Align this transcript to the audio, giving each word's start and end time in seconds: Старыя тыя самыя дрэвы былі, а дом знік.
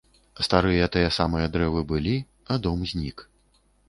Старыя 0.45 0.85
тыя 0.95 1.09
самыя 1.17 1.49
дрэвы 1.55 1.83
былі, 1.91 2.13
а 2.55 2.57
дом 2.65 2.79
знік. 2.93 3.17